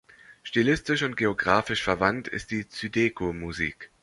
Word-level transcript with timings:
Stilistisch 0.41 1.03
und 1.03 1.15
geographisch 1.15 1.83
verwandt 1.83 2.27
ist 2.27 2.49
die 2.49 2.67
Zydeco-Musik. 2.67 3.91